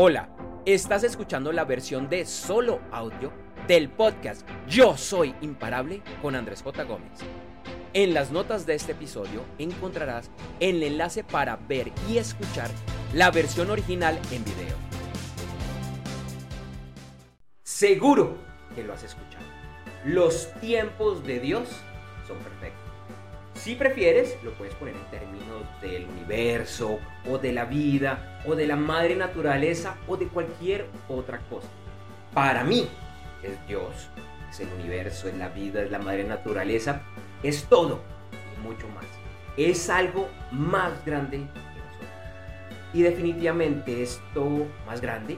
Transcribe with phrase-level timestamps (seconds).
[0.00, 0.28] Hola,
[0.64, 3.32] estás escuchando la versión de solo audio
[3.66, 6.84] del podcast Yo Soy Imparable con Andrés J.
[6.84, 7.18] Gómez.
[7.94, 10.30] En las notas de este episodio encontrarás
[10.60, 12.70] el enlace para ver y escuchar
[13.12, 14.76] la versión original en video.
[17.64, 18.38] Seguro
[18.76, 19.44] que lo has escuchado.
[20.04, 21.68] Los tiempos de Dios
[22.24, 22.87] son perfectos.
[23.58, 28.68] Si prefieres, lo puedes poner en términos del universo, o de la vida, o de
[28.68, 31.66] la madre naturaleza, o de cualquier otra cosa.
[32.32, 32.88] Para mí,
[33.42, 34.10] es Dios,
[34.48, 37.02] es el universo, es la vida, es la madre naturaleza,
[37.42, 38.00] es todo
[38.56, 39.04] y mucho más.
[39.56, 42.10] Es algo más grande que nosotros.
[42.94, 45.36] Y definitivamente esto más grande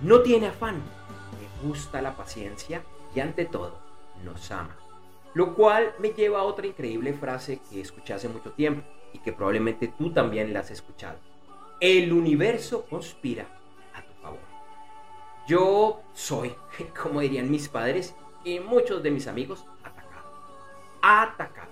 [0.00, 2.82] no tiene afán, le gusta la paciencia
[3.16, 3.80] y ante todo
[4.24, 4.76] nos ama.
[5.38, 9.32] Lo cual me lleva a otra increíble frase que escuché hace mucho tiempo y que
[9.32, 11.16] probablemente tú también la has escuchado.
[11.78, 13.46] El universo conspira
[13.94, 14.40] a tu favor.
[15.46, 16.56] Yo soy,
[17.00, 20.28] como dirían mis padres y muchos de mis amigos, atacado.
[21.02, 21.70] Atacado.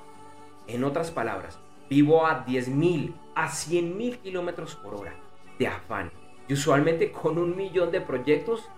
[0.69, 1.59] En otras palabras,
[1.91, 5.14] vivo a 10.000, a 100.000 kilómetros por hora
[5.59, 6.12] de afán
[6.47, 8.70] y usualmente con un millón de proyectos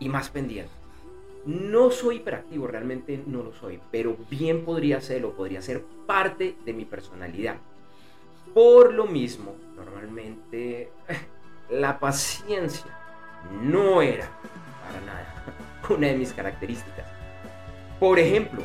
[0.00, 0.81] y más pendientes.
[1.44, 6.72] No soy hiperactivo, realmente no lo soy, pero bien podría serlo, podría ser parte de
[6.72, 7.56] mi personalidad.
[8.54, 10.92] Por lo mismo, normalmente
[11.70, 12.96] la paciencia
[13.62, 14.28] no era
[14.86, 15.44] para nada
[15.90, 17.06] una de mis características.
[17.98, 18.62] Por ejemplo,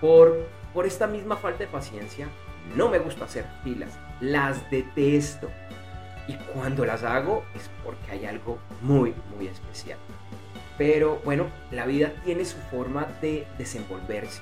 [0.00, 2.28] por, por esta misma falta de paciencia,
[2.76, 5.50] no me gusta hacer filas, las detesto.
[6.28, 9.98] Y cuando las hago es porque hay algo muy, muy especial.
[10.80, 14.40] Pero bueno, la vida tiene su forma de desenvolverse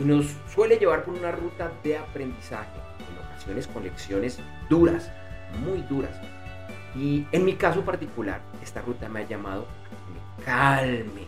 [0.00, 2.76] y nos suele llevar por una ruta de aprendizaje,
[3.08, 5.12] en ocasiones con lecciones duras,
[5.64, 6.10] muy duras.
[6.96, 11.26] Y en mi caso particular, esta ruta me ha llamado a que me calme,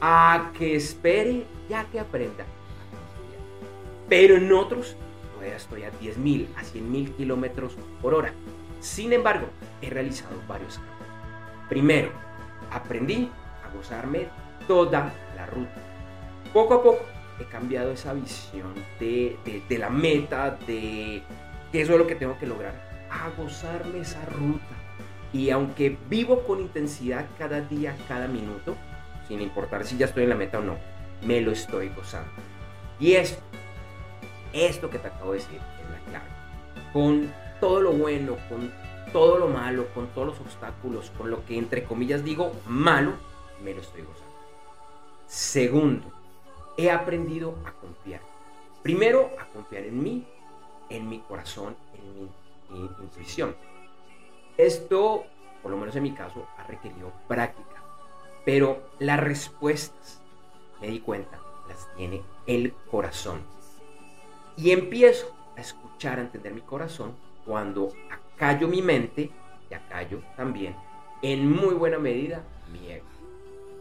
[0.00, 2.44] a que espere ya que aprenda.
[4.08, 4.96] Pero en otros,
[5.32, 8.32] todavía estoy a 10.000, a 100.000 kilómetros por hora.
[8.80, 9.46] Sin embargo,
[9.80, 11.68] he realizado varios cambios.
[11.68, 12.10] Primero,
[12.72, 13.30] aprendí
[13.72, 14.28] gozarme
[14.66, 15.80] toda la ruta.
[16.52, 17.04] Poco a poco
[17.40, 19.36] he cambiado esa visión de,
[19.68, 21.22] de, la meta, de
[21.70, 22.74] que eso es lo que tengo que lograr,
[23.10, 24.74] a gozarme esa ruta.
[25.32, 28.76] Y aunque vivo con intensidad cada día, cada minuto,
[29.26, 30.76] sin importar si ya estoy en la meta o no,
[31.26, 32.30] me lo estoy gozando.
[33.00, 33.42] Y esto,
[34.52, 36.30] esto que te acabo de decir es la clave.
[36.92, 38.70] Con todo lo bueno, con
[39.12, 43.12] todo lo malo, con todos los obstáculos, con lo que entre comillas digo malo,
[43.62, 44.32] me lo estoy gozando.
[45.26, 46.12] Segundo,
[46.76, 48.20] he aprendido a confiar.
[48.82, 50.26] Primero, a confiar en mí,
[50.88, 52.30] en mi corazón, en mi,
[53.02, 53.54] intuición.
[54.56, 55.24] Esto,
[55.62, 57.82] por lo menos en mi caso, ha requerido práctica.
[58.44, 60.20] Pero las respuestas,
[60.80, 63.42] me di cuenta, las tiene el corazón.
[64.56, 67.14] Y empiezo a escuchar, a entender mi corazón
[67.46, 69.30] cuando acallo mi mente
[69.70, 70.74] y acallo también,
[71.22, 73.06] en muy buena medida, mi ego.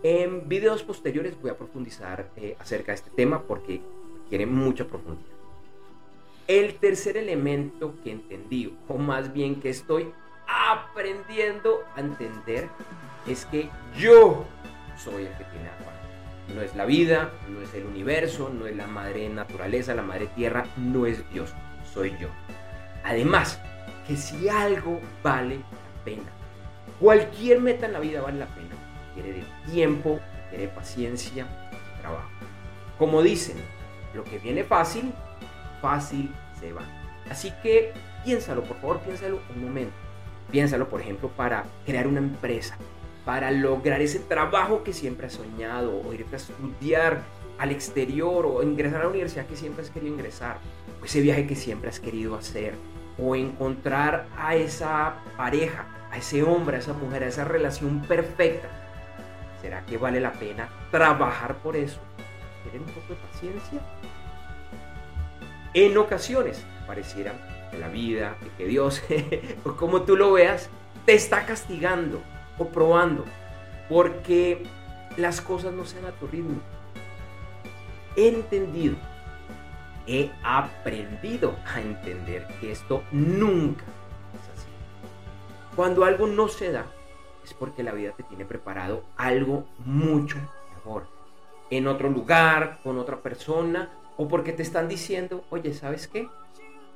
[0.03, 3.81] En videos posteriores voy a profundizar eh, acerca de este tema porque
[4.29, 5.29] tiene mucha profundidad.
[6.47, 10.11] El tercer elemento que entendí, o más bien que estoy
[10.47, 12.67] aprendiendo a entender,
[13.27, 14.43] es que yo
[14.97, 15.93] soy el que tiene agua.
[16.55, 20.27] No es la vida, no es el universo, no es la madre naturaleza, la madre
[20.35, 21.53] tierra, no es Dios,
[21.93, 22.27] soy yo.
[23.03, 23.61] Además,
[24.07, 26.29] que si algo vale la pena,
[26.99, 28.75] cualquier meta en la vida vale la pena,
[29.13, 31.47] quiere de tiempo, quiere paciencia,
[32.01, 32.29] trabajo.
[32.97, 33.57] Como dicen,
[34.13, 35.11] lo que viene fácil,
[35.81, 36.83] fácil se va.
[37.29, 39.93] Así que piénsalo, por favor, piénsalo un momento.
[40.51, 42.77] Piénsalo, por ejemplo, para crear una empresa,
[43.25, 47.21] para lograr ese trabajo que siempre has soñado, o irte a estudiar
[47.57, 50.57] al exterior, o ingresar a la universidad que siempre has querido ingresar,
[51.01, 52.75] o ese viaje que siempre has querido hacer,
[53.17, 58.80] o encontrar a esa pareja, a ese hombre, a esa mujer, a esa relación perfecta
[59.61, 61.99] ¿Será que vale la pena trabajar por eso?
[62.63, 63.79] ¿Tener un poco de paciencia?
[65.73, 67.33] En ocasiones pareciera
[67.69, 69.03] que la vida, que Dios,
[69.77, 70.69] como tú lo veas,
[71.05, 72.21] te está castigando
[72.57, 73.23] o probando
[73.87, 74.63] porque
[75.15, 76.59] las cosas no sean a tu ritmo.
[78.15, 78.95] He entendido,
[80.07, 84.67] he aprendido a entender que esto nunca es así.
[85.75, 86.85] Cuando algo no se da,
[87.51, 90.37] es porque la vida te tiene preparado algo mucho
[90.73, 91.05] mejor.
[91.69, 96.29] En otro lugar, con otra persona, o porque te están diciendo, oye, ¿sabes qué?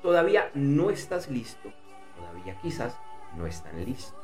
[0.02, 1.72] Todavía no estás listo,
[2.16, 2.98] todavía quizás
[3.38, 4.16] no están listos.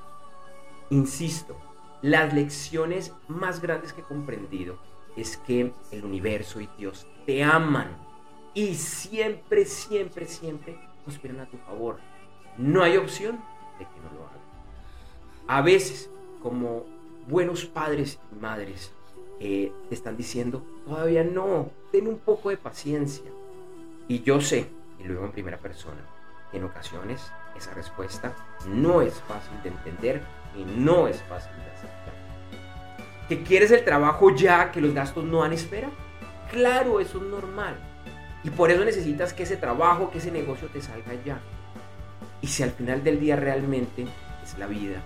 [0.89, 1.57] Insisto,
[2.01, 4.77] las lecciones más grandes que he comprendido
[5.15, 7.95] es que el universo y Dios te aman
[8.53, 11.99] y siempre, siempre, siempre conspiran a tu favor.
[12.57, 13.41] No hay opción
[13.79, 14.41] de que no lo hagan.
[15.47, 16.09] A veces,
[16.41, 16.85] como
[17.27, 18.91] buenos padres y madres,
[19.39, 23.31] eh, te están diciendo, todavía no, ten un poco de paciencia.
[24.07, 24.67] Y yo sé,
[24.99, 26.01] y luego en primera persona,
[26.53, 28.33] en ocasiones esa respuesta
[28.67, 30.21] no es fácil de entender
[30.55, 32.13] y no es fácil de aceptar.
[33.29, 35.89] ¿Que quieres el trabajo ya, que los gastos no han espera?
[36.51, 37.75] Claro, eso es normal.
[38.43, 41.39] Y por eso necesitas que ese trabajo, que ese negocio te salga ya.
[42.41, 44.05] Y si al final del día realmente
[44.43, 45.01] es la vida,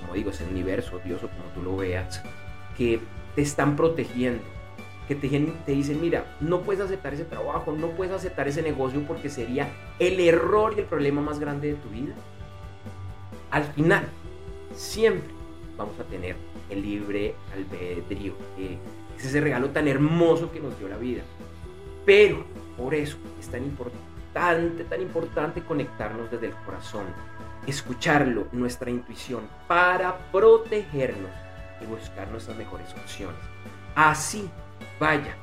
[0.00, 2.22] como digo, es el universo, Dios o como tú lo veas,
[2.76, 3.00] que
[3.34, 4.42] te están protegiendo,
[5.06, 9.02] que te, te dicen, mira, no puedes aceptar ese trabajo, no puedes aceptar ese negocio
[9.06, 9.68] porque sería
[9.98, 12.14] el error y el problema más grande de tu vida.
[13.50, 14.08] Al final,
[14.74, 15.30] siempre
[15.76, 16.36] vamos a tener
[16.68, 18.78] el libre albedrío, que
[19.18, 21.22] es ese regalo tan hermoso que nos dio la vida.
[22.04, 22.44] Pero
[22.76, 27.04] por eso es tan importante, tan importante conectarnos desde el corazón,
[27.66, 31.30] escucharlo, nuestra intuición, para protegernos
[31.80, 33.40] y buscar nuestras mejores opciones.
[33.94, 34.48] Así
[34.98, 35.36] vaya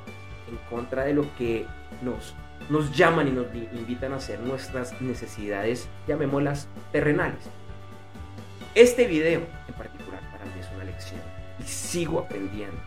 [0.49, 1.65] en contra de lo que
[2.01, 2.33] nos,
[2.69, 7.49] nos llaman y nos invitan a hacer nuestras necesidades, llamémoslas terrenales.
[8.75, 11.21] Este video en particular para mí es una lección
[11.59, 12.77] y sigo aprendiendo.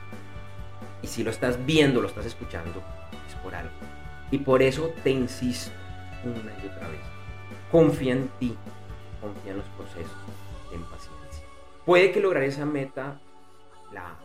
[1.03, 2.83] Y si lo estás viendo, lo estás escuchando,
[3.29, 3.73] es por algo.
[4.31, 5.73] Y por eso te insisto
[6.25, 7.01] una y otra vez.
[7.71, 8.57] Confía en ti,
[9.21, 10.17] confía en los procesos,
[10.71, 11.45] ten paciencia.
[11.85, 13.21] Puede que lograr esa meta
[13.93, 14.17] la,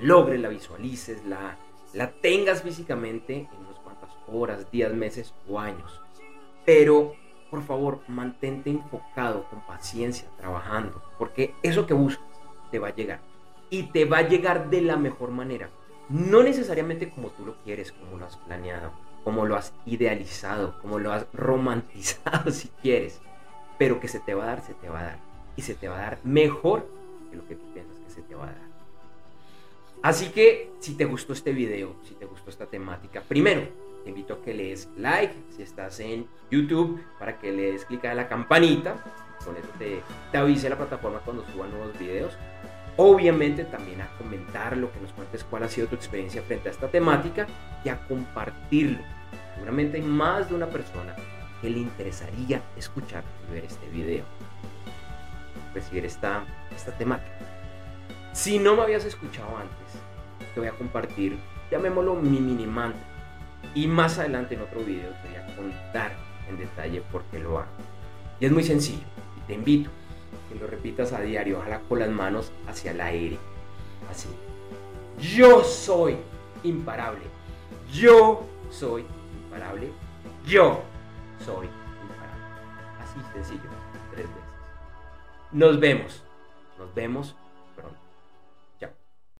[0.00, 1.56] logres, la visualices, la,
[1.92, 6.00] la tengas físicamente en unas cuantas horas, días, meses o años.
[6.64, 7.14] Pero
[7.50, 12.26] por favor, mantente enfocado, con paciencia, trabajando, porque eso que buscas
[12.70, 13.20] te va a llegar.
[13.70, 15.70] Y te va a llegar de la mejor manera.
[16.08, 18.92] No necesariamente como tú lo quieres, como lo has planeado,
[19.24, 23.20] como lo has idealizado, como lo has romantizado si quieres.
[23.78, 25.18] Pero que se te va a dar, se te va a dar.
[25.56, 26.86] Y se te va a dar mejor
[27.30, 28.68] que lo que tú piensas que se te va a dar.
[30.02, 33.62] Así que si te gustó este video, si te gustó esta temática, primero,
[34.04, 37.84] te invito a que le des like si estás en YouTube para que le des
[37.84, 39.04] clic a la campanita.
[39.44, 40.02] Con eso te,
[40.32, 42.36] te avise la plataforma cuando suba nuevos videos.
[42.96, 46.72] Obviamente también a comentar lo que nos cuentes cuál ha sido tu experiencia frente a
[46.72, 47.46] esta temática
[47.84, 48.98] y a compartirlo.
[49.54, 51.14] Seguramente hay más de una persona
[51.60, 54.24] que le interesaría escuchar y ver este video.
[55.74, 56.44] Recibir esta,
[56.74, 57.36] esta temática.
[58.32, 61.38] Si no me habías escuchado antes, te voy a compartir,
[61.70, 63.02] llamémoslo mi mini mantra
[63.74, 66.12] y más adelante en otro video te voy a contar
[66.48, 67.68] en detalle por qué lo hago.
[68.40, 69.04] Y es muy sencillo.
[69.36, 73.00] Y te invito a que lo repitas a diario, ojalá con las manos hacia el
[73.00, 73.38] aire.
[74.10, 74.28] Así.
[75.20, 76.16] Yo soy
[76.62, 77.22] imparable.
[77.92, 79.04] Yo soy
[79.44, 79.90] imparable.
[80.46, 80.82] Yo
[81.44, 81.68] soy
[82.02, 82.44] imparable.
[83.02, 83.70] Así sencillo.
[84.12, 84.42] Tres veces.
[85.52, 86.22] Nos vemos.
[86.78, 87.34] Nos vemos